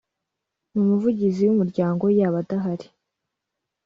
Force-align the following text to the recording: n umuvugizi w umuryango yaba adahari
n 0.71 0.75
umuvugizi 0.83 1.41
w 1.45 1.51
umuryango 1.55 2.03
yaba 2.17 2.37
adahari 2.43 2.87